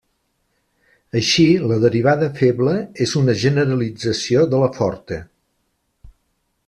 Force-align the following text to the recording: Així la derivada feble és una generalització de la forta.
Així 1.19 1.43
la 1.73 1.77
derivada 1.83 2.29
feble 2.39 2.73
és 3.07 3.13
una 3.21 3.37
generalització 3.43 4.47
de 4.55 4.63
la 4.65 4.71
forta. 4.79 5.21